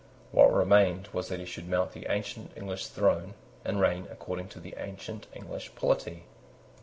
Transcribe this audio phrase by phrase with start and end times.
[0.31, 4.59] What remained was that he should mount the ancient English throne, and reign according to
[4.59, 6.23] the ancient English polity.